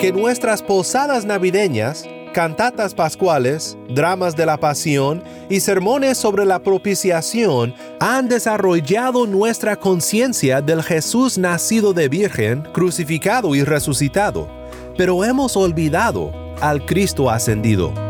[0.00, 7.74] que nuestras posadas navideñas, cantatas pascuales, dramas de la pasión y sermones sobre la propiciación
[8.00, 14.48] han desarrollado nuestra conciencia del Jesús nacido de Virgen, crucificado y resucitado,
[14.96, 18.09] pero hemos olvidado al Cristo ascendido.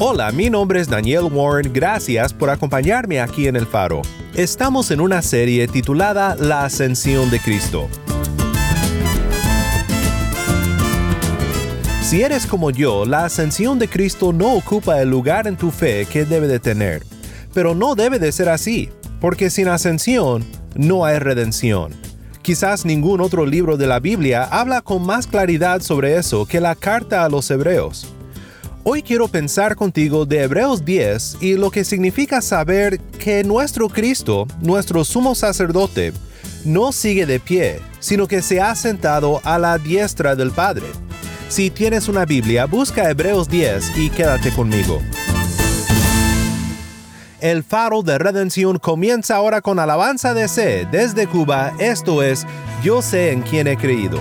[0.00, 4.02] Hola, mi nombre es Daniel Warren, gracias por acompañarme aquí en El Faro.
[4.32, 7.88] Estamos en una serie titulada La Ascensión de Cristo.
[12.00, 16.06] Si eres como yo, la ascensión de Cristo no ocupa el lugar en tu fe
[16.06, 17.02] que debe de tener.
[17.52, 20.44] Pero no debe de ser así, porque sin ascensión
[20.76, 21.90] no hay redención.
[22.42, 26.76] Quizás ningún otro libro de la Biblia habla con más claridad sobre eso que la
[26.76, 28.14] carta a los hebreos.
[28.90, 34.46] Hoy quiero pensar contigo de Hebreos 10 y lo que significa saber que nuestro Cristo,
[34.62, 36.14] nuestro sumo sacerdote,
[36.64, 40.86] no sigue de pie, sino que se ha sentado a la diestra del Padre.
[41.50, 45.02] Si tienes una Biblia, busca Hebreos 10 y quédate conmigo.
[47.42, 52.46] El faro de redención comienza ahora con alabanza de C desde Cuba, esto es,
[52.82, 54.18] yo sé en quién he creído.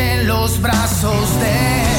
[0.00, 1.89] En los brazos de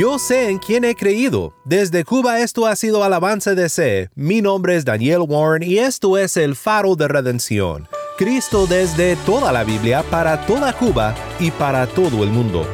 [0.00, 1.52] Yo sé en quién he creído.
[1.66, 4.08] Desde Cuba esto ha sido alabanza de C.
[4.14, 7.86] Mi nombre es Daniel Warren y esto es el faro de redención.
[8.16, 12.66] Cristo desde toda la Biblia para toda Cuba y para todo el mundo.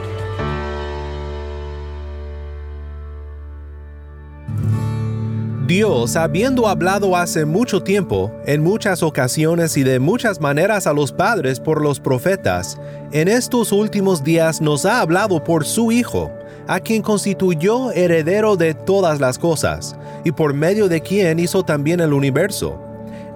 [5.66, 11.10] Dios, habiendo hablado hace mucho tiempo, en muchas ocasiones y de muchas maneras a los
[11.10, 12.78] padres por los profetas,
[13.10, 16.30] en estos últimos días nos ha hablado por su Hijo,
[16.68, 22.00] a quien constituyó heredero de todas las cosas, y por medio de quien hizo también
[22.00, 22.80] el universo.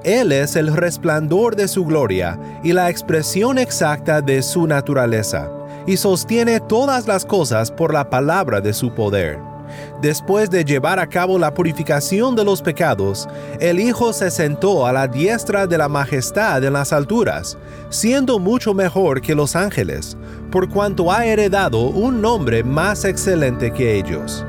[0.04, 5.50] Él es el resplandor de su gloria y la expresión exacta de su naturaleza,
[5.86, 9.50] y sostiene todas las cosas por la palabra de su poder.
[10.00, 13.28] Después de llevar a cabo la purificación de los pecados,
[13.61, 17.58] el Hijo se sentó a la diestra de la majestad en las alturas,
[17.88, 20.17] siendo mucho mejor que los ángeles,
[20.50, 24.44] por cuanto ha heredado un nombre más excelente que ellos.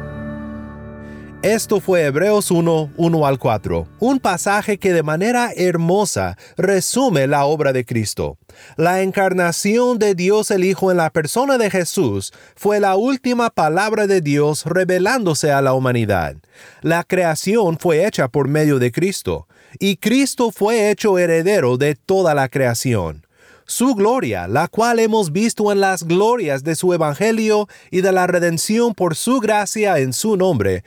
[1.44, 7.46] Esto fue Hebreos 1, 1 al 4, un pasaje que de manera hermosa resume la
[7.46, 8.38] obra de Cristo.
[8.78, 14.06] La encarnación de Dios el Hijo en la persona de Jesús fue la última palabra
[14.06, 16.36] de Dios revelándose a la humanidad.
[16.84, 19.48] La creación fue hecha por medio de Cristo,
[19.80, 23.26] y Cristo fue hecho heredero de toda la creación
[23.66, 28.28] su gloria, la cual hemos visto en las glorias de su Evangelio y de la
[28.28, 30.84] redención por su gracia en su nombre,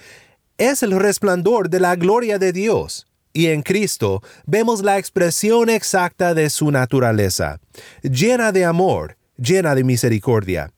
[0.59, 3.07] es el resplandor de la gloria de Dios.
[3.33, 7.59] Y en Cristo vemos la expresión exacta de su naturaleza,
[8.03, 10.73] llena de amor, llena de misericordia.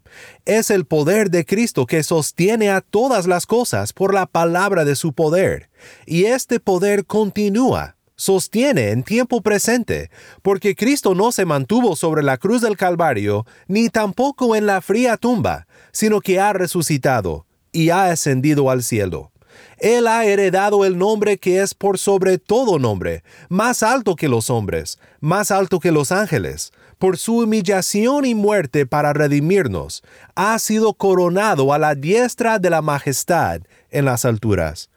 [0.46, 4.96] Es el poder de Cristo que sostiene a todas las cosas por la palabra de
[4.96, 5.68] su poder.
[6.06, 12.38] Y este poder continúa, sostiene en tiempo presente, porque Cristo no se mantuvo sobre la
[12.38, 18.10] cruz del Calvario, ni tampoco en la fría tumba, sino que ha resucitado y ha
[18.10, 19.32] ascendido al cielo.
[19.78, 24.50] Él ha heredado el nombre que es por sobre todo nombre, más alto que los
[24.50, 26.72] hombres, más alto que los ángeles.
[26.98, 30.02] Por su humillación y muerte para redimirnos,
[30.34, 33.60] ha sido coronado a la diestra de la majestad
[33.90, 34.88] en las alturas.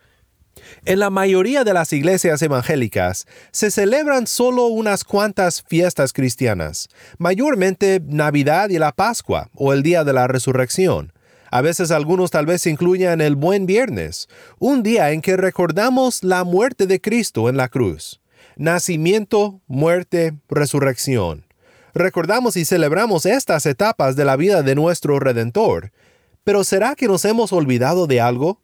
[0.86, 8.02] En la mayoría de las iglesias evangélicas se celebran solo unas cuantas fiestas cristianas, mayormente
[8.06, 11.14] Navidad y la Pascua o el Día de la Resurrección.
[11.51, 14.28] A veces algunos tal vez incluyan el Buen Viernes,
[14.60, 18.22] un día en que recordamos la muerte de Cristo en la cruz.
[18.56, 21.46] Nacimiento, muerte, resurrección.
[21.94, 25.92] Recordamos y celebramos estas etapas de la vida de nuestro Redentor.
[26.44, 28.60] Pero ¿será que nos hemos olvidado de algo?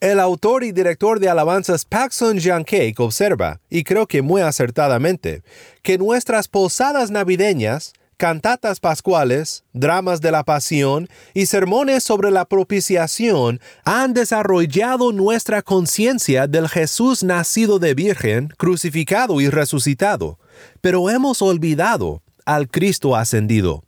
[0.00, 5.42] El autor y director de alabanzas Paxson Cake observa, y creo que muy acertadamente,
[5.82, 13.62] que nuestras posadas navideñas cantatas pascuales, dramas de la pasión y sermones sobre la propiciación
[13.86, 20.38] han desarrollado nuestra conciencia del Jesús nacido de Virgen, crucificado y resucitado,
[20.82, 23.84] pero hemos olvidado al Cristo ascendido.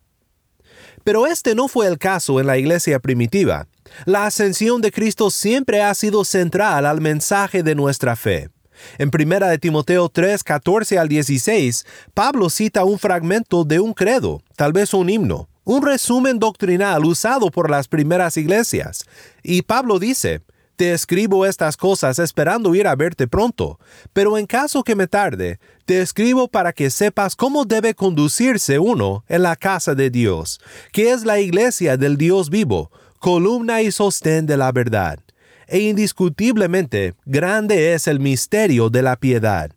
[1.03, 3.67] Pero este no fue el caso en la iglesia primitiva.
[4.05, 8.49] La ascensión de Cristo siempre ha sido central al mensaje de nuestra fe.
[8.97, 14.41] En 1 de Timoteo 3, 14 al 16, Pablo cita un fragmento de un credo,
[14.55, 19.05] tal vez un himno, un resumen doctrinal usado por las primeras iglesias.
[19.43, 20.41] Y Pablo dice,
[20.75, 23.79] te escribo estas cosas esperando ir a verte pronto,
[24.11, 29.23] pero en caso que me tarde, te escribo para que sepas cómo debe conducirse uno
[29.27, 30.59] en la casa de Dios,
[30.91, 35.22] que es la iglesia del Dios vivo, columna y sostén de la verdad
[35.67, 39.71] e indiscutiblemente grande es el misterio de la piedad.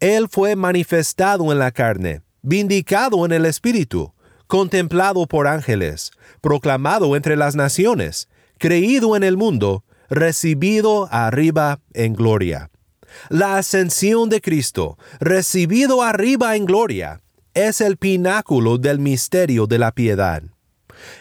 [0.00, 4.12] Él fue manifestado en la carne, vindicado en el Espíritu,
[4.46, 6.10] contemplado por ángeles,
[6.40, 12.70] proclamado entre las naciones, creído en el mundo, recibido arriba en gloria.
[13.28, 17.20] La ascensión de Cristo, recibido arriba en gloria,
[17.54, 20.42] es el pináculo del misterio de la piedad.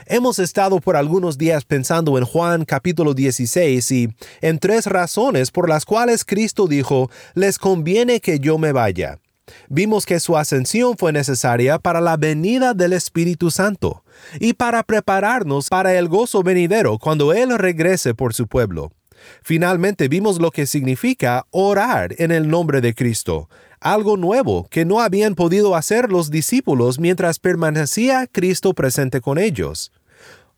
[0.06, 4.10] Hemos estado por algunos días pensando en Juan capítulo 16 y
[4.42, 9.20] en tres razones por las cuales Cristo dijo, les conviene que yo me vaya.
[9.68, 14.04] Vimos que su ascensión fue necesaria para la venida del Espíritu Santo
[14.40, 18.92] y para prepararnos para el gozo venidero cuando Él regrese por su pueblo.
[19.42, 23.50] Finalmente vimos lo que significa orar en el nombre de Cristo,
[23.82, 29.92] algo nuevo que no habían podido hacer los discípulos mientras permanecía Cristo presente con ellos.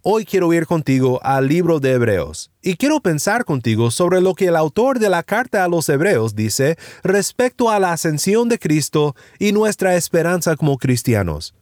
[0.03, 4.47] Hoy quiero ir contigo al libro de Hebreos y quiero pensar contigo sobre lo que
[4.47, 9.15] el autor de la carta a los Hebreos dice respecto a la ascensión de Cristo
[9.37, 11.53] y nuestra esperanza como cristianos.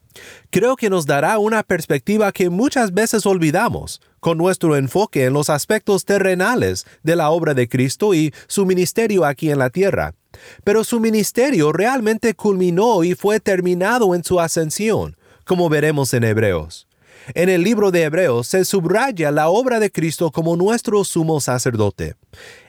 [0.52, 5.50] Creo que nos dará una perspectiva que muchas veces olvidamos, con nuestro enfoque en los
[5.50, 10.16] aspectos terrenales de la obra de Cristo y su ministerio aquí en la tierra.
[10.64, 16.88] Pero su ministerio realmente culminó y fue terminado en su ascensión, como veremos en Hebreos.
[17.34, 22.16] En el libro de Hebreos se subraya la obra de Cristo como nuestro sumo sacerdote.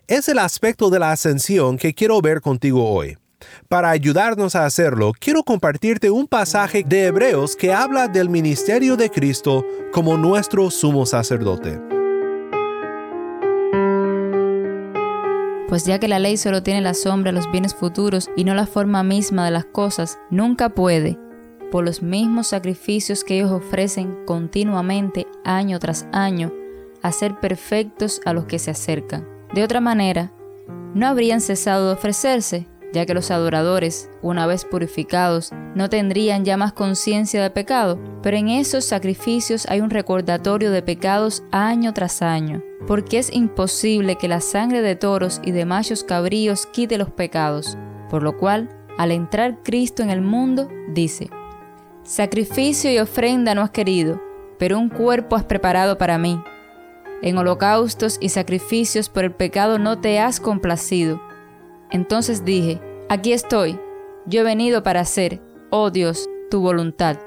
[0.06, 3.16] Es el aspecto de la ascensión que quiero ver contigo hoy.
[3.68, 9.08] Para ayudarnos a hacerlo, quiero compartirte un pasaje de Hebreos que habla del ministerio de
[9.08, 11.89] Cristo como nuestro sumo sacerdote.
[15.70, 18.54] Pues ya que la ley solo tiene la sombra de los bienes futuros y no
[18.54, 21.16] la forma misma de las cosas, nunca puede,
[21.70, 26.52] por los mismos sacrificios que ellos ofrecen continuamente año tras año,
[27.02, 29.24] hacer perfectos a los que se acercan.
[29.54, 30.32] De otra manera,
[30.92, 36.56] no habrían cesado de ofrecerse, ya que los adoradores, una vez purificados, no tendrían ya
[36.56, 42.22] más conciencia de pecado, pero en esos sacrificios hay un recordatorio de pecados año tras
[42.22, 47.10] año, porque es imposible que la sangre de toros y de machos cabríos quite los
[47.10, 47.76] pecados,
[48.08, 48.68] por lo cual,
[48.98, 51.30] al entrar Cristo en el mundo, dice,
[52.02, 54.20] Sacrificio y ofrenda no has querido,
[54.58, 56.42] pero un cuerpo has preparado para mí.
[57.22, 61.20] En holocaustos y sacrificios por el pecado no te has complacido.
[61.90, 63.78] Entonces dije, aquí estoy,
[64.26, 67.18] yo he venido para hacer, oh Dios, tu voluntad.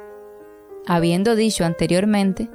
[0.88, 2.50] Habiendo dicho anteriormente,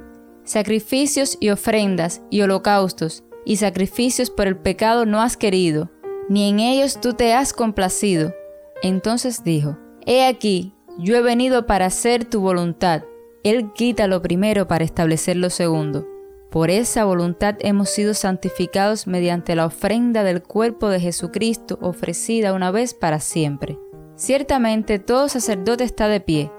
[0.49, 5.91] sacrificios y ofrendas y holocaustos y sacrificios por el pecado no has querido,
[6.27, 8.33] ni en ellos tú te has complacido.
[8.81, 9.77] Entonces dijo,
[10.07, 13.03] He aquí, yo he venido para hacer tu voluntad.
[13.43, 16.07] Él quita lo primero para establecer lo segundo.
[16.49, 22.71] Por esa voluntad hemos sido santificados mediante la ofrenda del cuerpo de Jesucristo ofrecida una
[22.71, 23.77] vez para siempre.
[24.15, 26.51] Ciertamente todo sacerdote está de pie,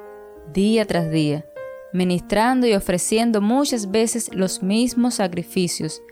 [0.52, 1.44] día tras día,
[1.92, 6.02] ministrando y ofreciendo muchas veces los mismos sacrificios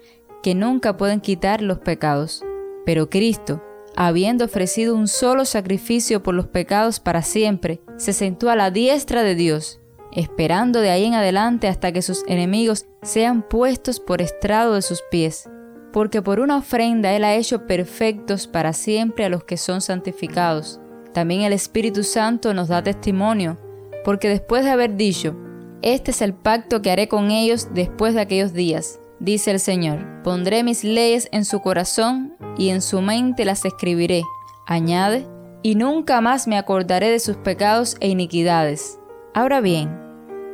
[0.42, 2.44] que nunca pueden quitar los pecados.
[2.85, 3.62] Pero Cristo,
[3.97, 9.23] habiendo ofrecido un solo sacrificio por los pecados para siempre, se sentó a la diestra
[9.23, 9.80] de Dios
[10.12, 15.02] esperando de ahí en adelante hasta que sus enemigos sean puestos por estrado de sus
[15.11, 15.49] pies.
[15.92, 20.80] Porque por una ofrenda Él ha hecho perfectos para siempre a los que son santificados.
[21.12, 23.58] También el Espíritu Santo nos da testimonio,
[24.04, 25.37] porque después de haber dicho,
[25.82, 30.23] Este es el pacto que haré con ellos después de aquellos días, dice el Señor,
[30.25, 34.25] pondré mis leyes en su corazón y en su mente las escribiré.
[34.66, 35.26] Añade,
[35.62, 38.99] y nunca más me acordaré de sus pecados e iniquidades.
[39.35, 39.97] Ahora bien,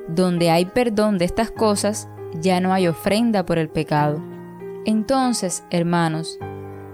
[0.09, 2.09] donde hay perdón de estas cosas,
[2.41, 4.23] ya no hay ofrenda por el pecado.
[4.85, 6.39] Entonces, hermanos,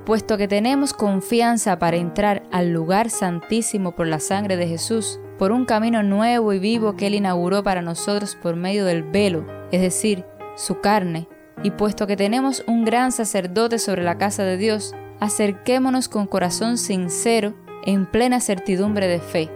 [0.07, 5.51] puesto que tenemos confianza para entrar al lugar santísimo por la sangre de Jesús, por
[5.51, 9.81] un camino nuevo y vivo que Él inauguró para nosotros por medio del velo, es
[9.81, 11.27] decir, su carne,
[11.65, 16.79] y puesto que tenemos un gran sacerdote sobre la casa de Dios, acerquémonos con corazón
[16.79, 17.55] sincero,
[17.85, 19.51] en plena certidumbre de fe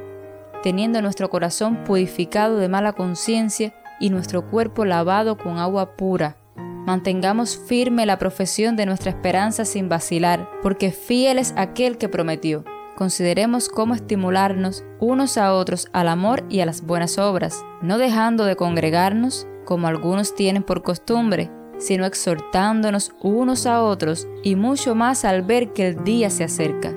[0.65, 6.39] teniendo nuestro corazón purificado de mala conciencia y nuestro cuerpo lavado con agua pura.
[6.57, 12.65] Mantengamos firme la profesión de nuestra esperanza sin vacilar, porque fiel es aquel que prometió.
[12.97, 18.45] Consideremos cómo estimularnos unos a otros al amor y a las buenas obras, no dejando
[18.45, 25.25] de congregarnos como algunos tienen por costumbre, sino exhortándonos unos a otros y mucho más
[25.25, 26.95] al ver que el día se acerca.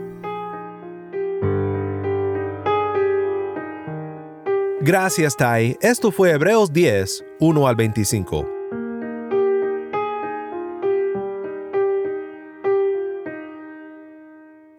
[4.82, 5.78] Gracias, Tai.
[5.82, 8.57] Esto fue Hebreos 10, 1 al 25.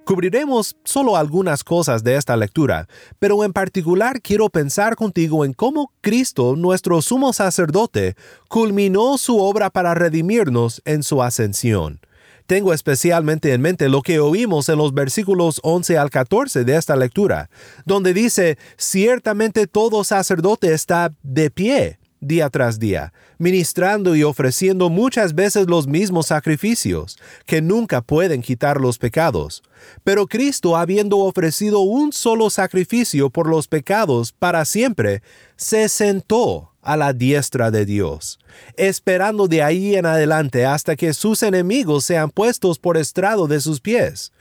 [0.08, 2.88] Cubriremos solo algunas cosas de esta lectura,
[3.18, 8.16] pero en particular quiero pensar contigo en cómo Cristo, nuestro sumo sacerdote,
[8.48, 12.00] culminó su obra para redimirnos en su ascensión.
[12.46, 16.96] Tengo especialmente en mente lo que oímos en los versículos 11 al 14 de esta
[16.96, 17.50] lectura,
[17.84, 25.34] donde dice, ciertamente todo sacerdote está de pie día tras día, ministrando y ofreciendo muchas
[25.34, 29.62] veces los mismos sacrificios, que nunca pueden quitar los pecados.
[30.04, 35.22] Pero Cristo, habiendo ofrecido un solo sacrificio por los pecados para siempre,
[35.56, 38.38] se sentó a la diestra de Dios,
[38.76, 43.80] esperando de ahí en adelante hasta que sus enemigos sean puestos por estrado de sus
[43.80, 44.32] pies.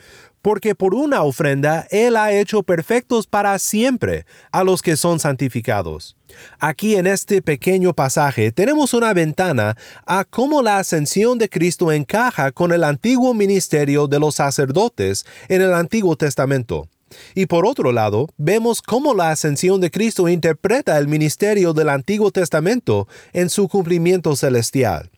[0.41, 6.15] Porque por una ofrenda Él ha hecho perfectos para siempre a los que son santificados.
[6.60, 9.75] Aquí en este pequeño pasaje tenemos una ventana
[10.06, 15.62] a cómo la ascensión de Cristo encaja con el antiguo ministerio de los sacerdotes en
[15.62, 16.88] el Antiguo Testamento.
[17.36, 22.32] Y por otro lado, vemos cómo la ascensión de Cristo interpreta el ministerio del Antiguo
[22.32, 25.10] Testamento en su cumplimiento celestial.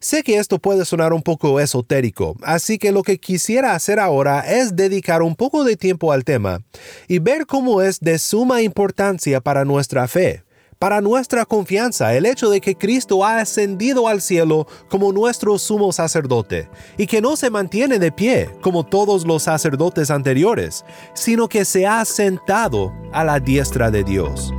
[0.00, 4.40] Sé que esto puede sonar un poco esotérico, así que lo que quisiera hacer ahora
[4.40, 6.62] es dedicar un poco de tiempo al tema
[7.08, 10.46] y ver cómo es de suma importancia para nuestra fe
[10.78, 15.92] para nuestra confianza el hecho de que Cristo ha ascendido al cielo como nuestro sumo
[15.92, 16.68] sacerdote
[16.98, 21.86] y que no se mantiene de pie como todos los sacerdotes anteriores, sino que se
[21.86, 24.52] ha sentado a la diestra de Dios.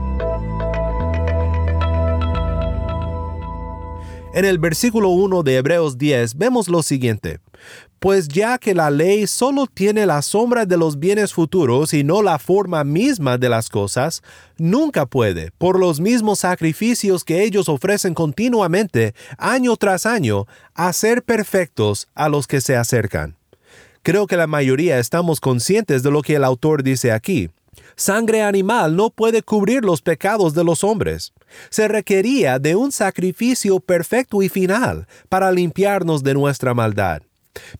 [4.38, 7.39] En el versículo 1 de Hebreos 10 vemos lo siguiente.
[7.98, 12.22] Pues ya que la ley solo tiene la sombra de los bienes futuros y no
[12.22, 14.22] la forma misma de las cosas,
[14.60, 22.08] nunca puede, por los mismos sacrificios que ellos ofrecen continuamente, año tras año, hacer perfectos
[22.13, 23.38] a los que se acercan.
[24.03, 27.50] Creo que la mayoría estamos conscientes de lo que el autor dice aquí.
[28.00, 31.34] Sangre animal no puede cubrir los pecados de los hombres.
[31.72, 37.24] Se requería de un sacrificio perfecto y final para limpiarnos de nuestra maldad.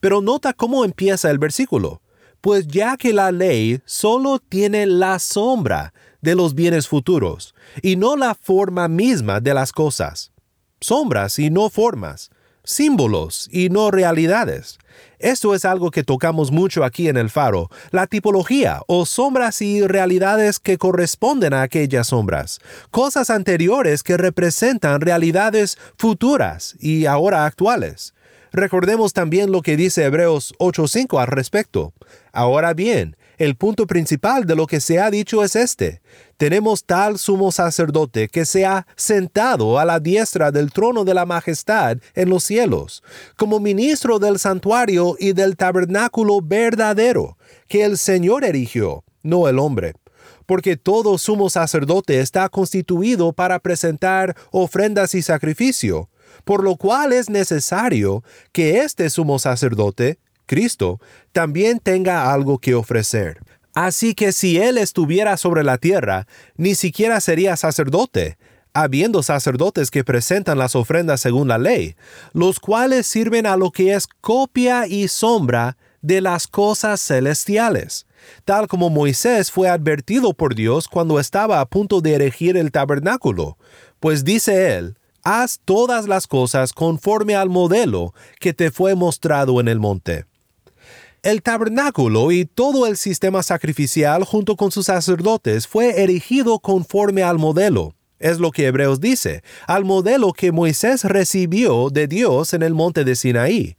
[0.00, 2.02] Pero nota cómo empieza el versículo.
[2.40, 8.16] Pues ya que la ley solo tiene la sombra de los bienes futuros y no
[8.16, 10.32] la forma misma de las cosas.
[10.80, 12.30] Sombras y no formas
[12.68, 14.78] símbolos y no realidades.
[15.18, 19.86] Esto es algo que tocamos mucho aquí en el faro, la tipología o sombras y
[19.86, 22.60] realidades que corresponden a aquellas sombras,
[22.90, 28.14] cosas anteriores que representan realidades futuras y ahora actuales.
[28.52, 31.92] Recordemos también lo que dice Hebreos 8:5 al respecto.
[32.32, 36.02] Ahora bien, el punto principal de lo que se ha dicho es este.
[36.36, 41.24] Tenemos tal sumo sacerdote que se ha sentado a la diestra del trono de la
[41.24, 43.02] majestad en los cielos,
[43.36, 49.94] como ministro del santuario y del tabernáculo verdadero, que el Señor erigió, no el hombre
[50.48, 56.08] porque todo sumo sacerdote está constituido para presentar ofrendas y sacrificio,
[56.44, 60.18] por lo cual es necesario que este sumo sacerdote,
[60.48, 60.98] Cristo,
[61.30, 63.38] también tenga algo que ofrecer.
[63.74, 66.26] Así que si Él estuviera sobre la tierra,
[66.56, 68.36] ni siquiera sería sacerdote,
[68.72, 71.94] habiendo sacerdotes que presentan las ofrendas según la ley,
[72.32, 78.06] los cuales sirven a lo que es copia y sombra de las cosas celestiales,
[78.44, 83.58] tal como Moisés fue advertido por Dios cuando estaba a punto de erigir el tabernáculo,
[84.00, 89.68] pues dice él, haz todas las cosas conforme al modelo que te fue mostrado en
[89.68, 90.24] el monte.
[91.24, 97.38] El tabernáculo y todo el sistema sacrificial junto con sus sacerdotes fue erigido conforme al
[97.38, 97.96] modelo.
[98.20, 103.02] Es lo que Hebreos dice, al modelo que Moisés recibió de Dios en el monte
[103.02, 103.76] de Sinaí.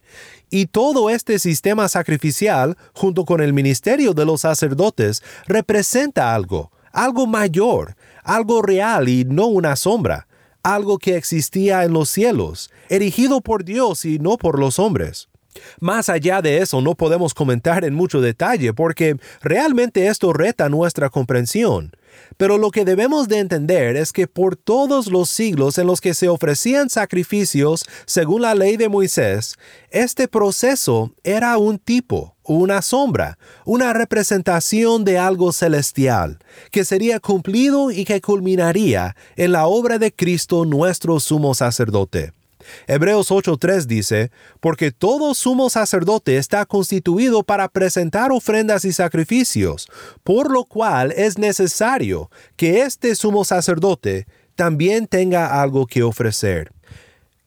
[0.50, 7.26] Y todo este sistema sacrificial, junto con el ministerio de los sacerdotes, representa algo, algo
[7.26, 10.26] mayor, algo real y no una sombra,
[10.62, 15.29] algo que existía en los cielos, erigido por Dios y no por los hombres.
[15.80, 21.10] Más allá de eso no podemos comentar en mucho detalle porque realmente esto reta nuestra
[21.10, 21.92] comprensión.
[22.36, 26.14] Pero lo que debemos de entender es que por todos los siglos en los que
[26.14, 29.56] se ofrecían sacrificios según la ley de Moisés,
[29.90, 36.38] este proceso era un tipo, una sombra, una representación de algo celestial,
[36.70, 42.32] que sería cumplido y que culminaría en la obra de Cristo nuestro sumo sacerdote.
[42.86, 44.30] Hebreos 8:3 dice,
[44.60, 49.88] porque todo sumo sacerdote está constituido para presentar ofrendas y sacrificios,
[50.24, 56.72] por lo cual es necesario que este sumo sacerdote también tenga algo que ofrecer.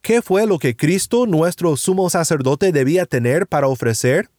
[0.02, 4.30] ¿Qué fue lo que Cristo, nuestro sumo sacerdote, debía tener para ofrecer?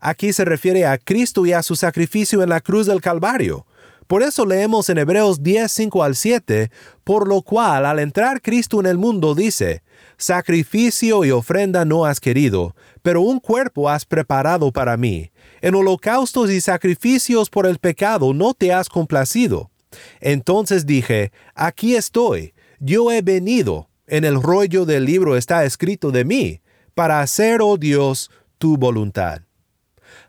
[0.00, 3.66] Aquí se refiere a Cristo y a su sacrificio en la cruz del Calvario.
[4.06, 6.70] Por eso leemos en Hebreos 10, 5 al 7,
[7.04, 9.82] por lo cual al entrar Cristo en el mundo dice,
[10.20, 15.30] Sacrificio y ofrenda no has querido, pero un cuerpo has preparado para mí.
[15.60, 19.70] En holocaustos y sacrificios por el pecado no te has complacido.
[20.20, 23.88] Entonces dije, Aquí estoy, yo he venido.
[24.08, 26.62] En el rollo del libro está escrito de mí,
[26.94, 28.28] para hacer, oh Dios,
[28.58, 29.47] tu voluntad.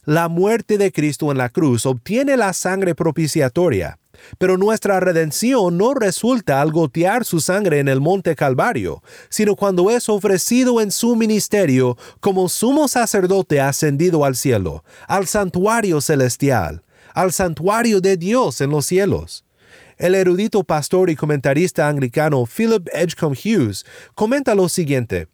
[0.10, 4.00] La muerte de Cristo en la cruz obtiene la sangre propiciatoria,
[4.40, 9.92] pero nuestra redención no resulta al gotear su sangre en el monte Calvario, sino cuando
[9.92, 16.82] es ofrecido en su ministerio como sumo sacerdote ascendido al cielo, al santuario celestial,
[17.14, 19.46] al santuario de Dios en los cielos.
[20.00, 25.28] El erudito pastor y comentarista anglicano Philip Edgecombe Hughes comenta lo siguiente.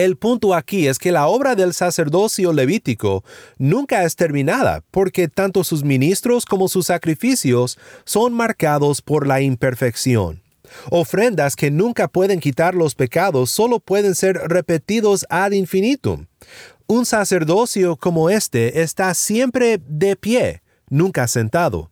[0.00, 3.22] El punto aquí es que la obra del sacerdocio levítico
[3.58, 10.42] nunca es terminada porque tanto sus ministros como sus sacrificios son marcados por la imperfección.
[10.88, 16.28] Ofrendas que nunca pueden quitar los pecados solo pueden ser repetidos ad infinitum.
[16.86, 21.90] Un sacerdocio como este está siempre de pie, nunca sentado.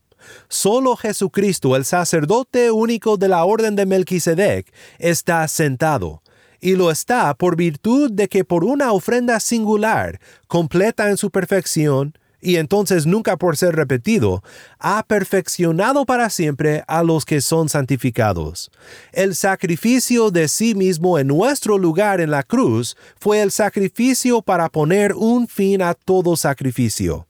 [0.49, 6.23] Solo Jesucristo, el sacerdote único de la orden de Melquisedec, está sentado,
[6.61, 12.15] y lo está por virtud de que por una ofrenda singular, completa en su perfección,
[12.41, 14.43] y entonces nunca por ser repetido,
[14.79, 18.71] ha perfeccionado para siempre a los que son santificados.
[19.13, 24.69] El sacrificio de sí mismo en nuestro lugar en la cruz fue el sacrificio para
[24.69, 27.27] poner un fin a todo sacrificio.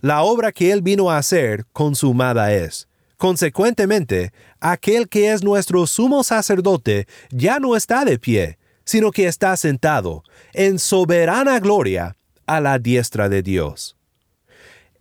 [0.00, 2.88] La obra que Él vino a hacer consumada es.
[3.16, 9.54] Consecuentemente, aquel que es nuestro sumo sacerdote ya no está de pie, sino que está
[9.58, 13.96] sentado, en soberana gloria, a la diestra de Dios.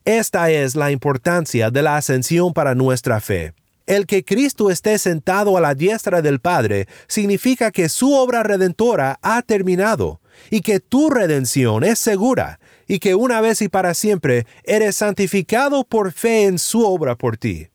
[0.04, 3.54] Esta es la importancia de la ascensión para nuestra fe.
[3.86, 9.20] El que Cristo esté sentado a la diestra del Padre significa que su obra redentora
[9.22, 14.48] ha terminado y que tu redención es segura y que una vez y para siempre
[14.64, 17.68] eres santificado por fe en su obra por ti.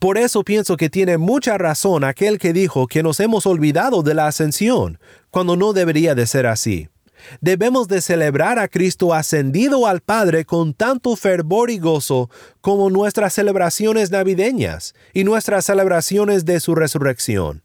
[0.00, 4.14] Por eso pienso que tiene mucha razón aquel que dijo que nos hemos olvidado de
[4.14, 4.98] la ascensión,
[5.30, 6.88] cuando no debería de ser así.
[7.42, 12.30] Debemos de celebrar a Cristo ascendido al Padre con tanto fervor y gozo
[12.62, 17.62] como nuestras celebraciones navideñas y nuestras celebraciones de su resurrección.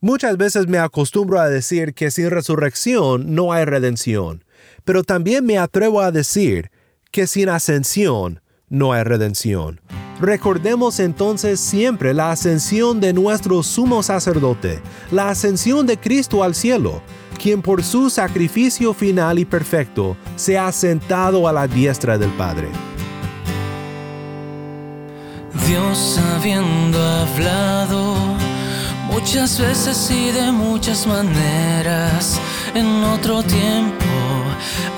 [0.00, 4.46] Muchas veces me acostumbro a decir que sin resurrección no hay redención,
[4.86, 6.70] pero también me atrevo a decir
[7.10, 9.82] que sin ascensión no hay redención.
[10.20, 17.02] Recordemos entonces siempre la ascensión de nuestro sumo sacerdote, la ascensión de Cristo al cielo,
[17.42, 22.68] quien por su sacrificio final y perfecto se ha sentado a la diestra del Padre.
[25.66, 28.14] Dios habiendo hablado
[29.10, 32.40] muchas veces y de muchas maneras
[32.74, 34.04] en otro tiempo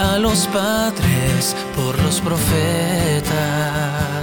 [0.00, 4.15] a los padres por los profetas.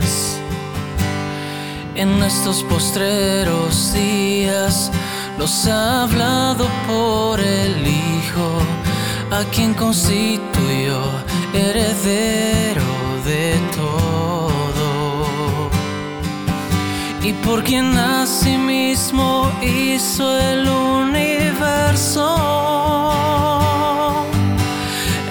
[1.95, 4.91] En estos postreros días
[5.37, 8.57] los ha hablado por el Hijo,
[9.29, 11.01] a quien constituyó
[11.53, 12.81] heredero
[13.23, 15.69] de todo.
[17.21, 17.93] Y por quien
[18.65, 22.27] mismo hizo el universo,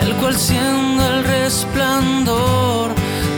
[0.01, 2.95] el cual siendo el resplandor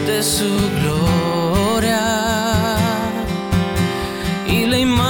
[0.07, 0.51] de su
[0.83, 2.44] gloria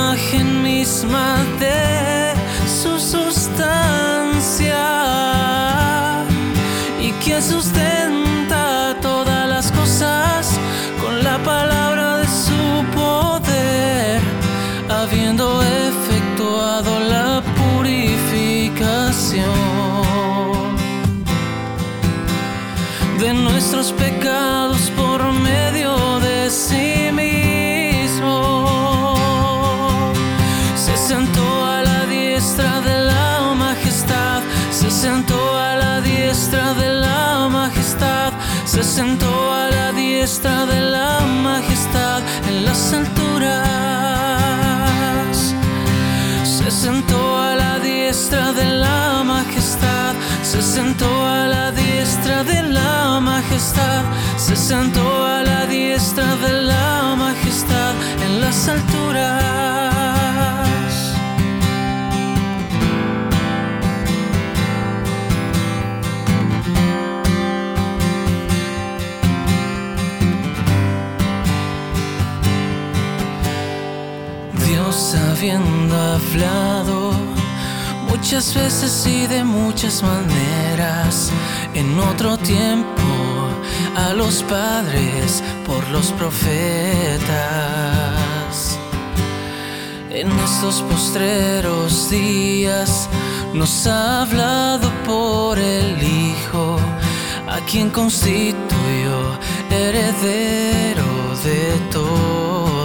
[0.04, 2.34] imagen misma de
[2.68, 4.76] su sustancia
[7.00, 10.58] y que sustenta todas las cosas
[11.00, 14.20] con la palabra de su poder,
[14.90, 19.48] habiendo efectuado la purificación
[23.18, 24.90] de nuestros pecados
[38.64, 43.54] se sentó a la diestra de la majestad en las alturas.
[46.44, 53.20] Se sentó a la diestra de la majestad, se sentó a la diestra de la
[53.20, 54.02] majestad,
[54.36, 59.93] se sentó a la diestra de la majestad en las alturas.
[75.44, 77.12] Habiendo hablado
[78.08, 81.30] muchas veces y de muchas maneras
[81.74, 83.02] en otro tiempo
[83.94, 86.48] a los padres por los profetas.
[90.08, 93.06] En estos postreros días
[93.52, 96.78] nos ha hablado por el Hijo,
[97.46, 99.38] a quien constituyó
[99.70, 101.04] heredero
[101.44, 102.83] de todo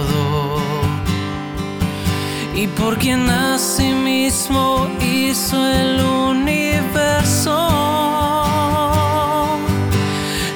[2.54, 7.68] y por quien a sí mismo hizo el universo,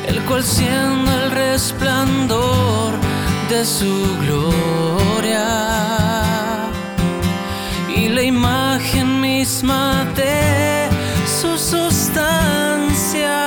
[0.07, 2.95] el cual siendo el resplandor
[3.49, 5.47] de su gloria
[7.95, 10.89] y la imagen misma de
[11.41, 13.39] su sustancia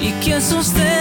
[0.00, 0.95] y quien sustenta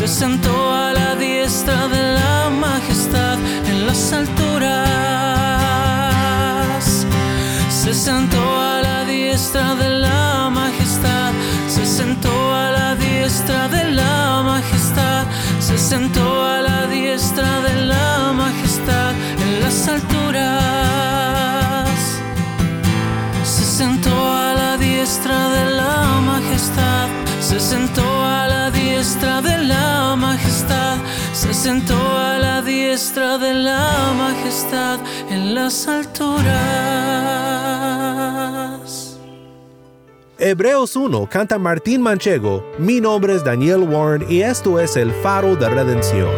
[0.00, 4.80] se sentó a la diestra de la majestad en las alturas.
[7.68, 11.32] Se sentó a la diestra de la majestad,
[11.68, 15.26] se sentó a la diestra de la majestad,
[15.60, 19.12] se sentó a la diestra de la majestad
[19.44, 21.90] en las alturas.
[23.44, 27.06] Se sentó a la diestra de la majestad,
[27.42, 29.59] se sentó a la diestra de la
[31.40, 35.00] se sentó a la diestra de la majestad
[35.30, 36.50] en las alturas.
[40.38, 45.56] Hebreos 1 canta Martín Manchego, mi nombre es Daniel Warren y esto es el faro
[45.56, 46.28] de redención.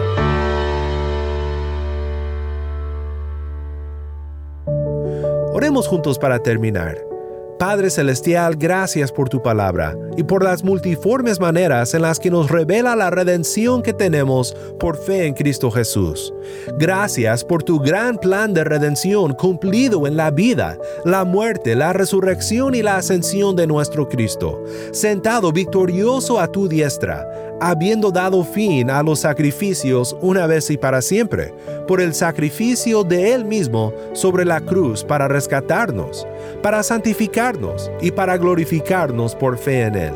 [5.53, 7.12] Oremos juntos para terminar.
[7.59, 12.51] Padre Celestial, gracias por tu palabra y por las multiformes maneras en las que nos
[12.51, 16.35] revela la redención que tenemos por fe en Cristo Jesús.
[16.79, 22.75] Gracias por tu gran plan de redención cumplido en la vida, la muerte, la resurrección
[22.75, 24.63] y la ascensión de nuestro Cristo,
[24.93, 27.27] sentado victorioso a tu diestra,
[27.61, 31.55] habiendo dado fin a los sacrificios una vez y para siempre,
[31.87, 36.27] por el sacrificio de Él mismo sobre la cruz para rescatarnos,
[36.63, 40.13] para santificarnos y para glorificarnos por fe en Él.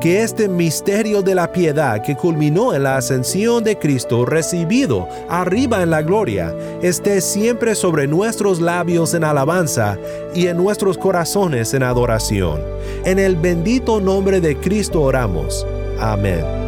[0.00, 5.82] Que este misterio de la piedad que culminó en la ascensión de Cristo recibido arriba
[5.82, 9.96] en la gloria esté siempre sobre nuestros labios en alabanza
[10.34, 12.60] y en nuestros corazones en adoración.
[13.04, 15.66] En el bendito nombre de Cristo oramos.
[15.98, 16.65] Amén.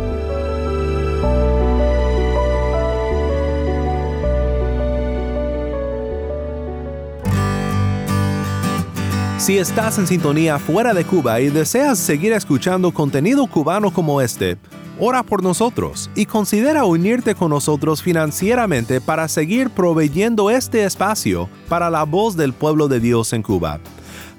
[9.49, 14.59] Si estás en sintonía fuera de Cuba y deseas seguir escuchando contenido cubano como este,
[15.01, 21.89] ora por nosotros y considera unirte con nosotros financieramente para seguir proveyendo este espacio para
[21.89, 23.81] la voz del pueblo de Dios en Cuba.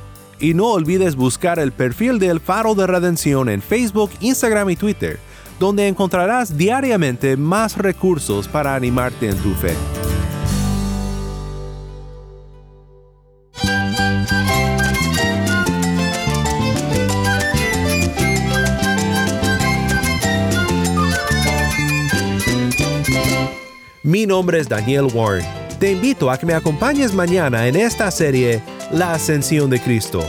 [0.41, 5.19] Y no olvides buscar el perfil del Faro de Redención en Facebook, Instagram y Twitter,
[5.59, 9.75] donde encontrarás diariamente más recursos para animarte en tu fe.
[24.01, 25.45] Mi nombre es Daniel Warren.
[25.79, 28.61] Te invito a que me acompañes mañana en esta serie
[28.93, 30.21] La Ascensión de Cristo.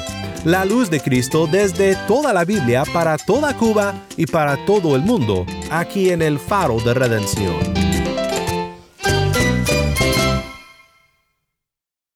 [0.44, 5.02] La luz de Cristo desde toda la Biblia para toda Cuba y para todo el
[5.02, 7.81] mundo, aquí en el Faro de Redención.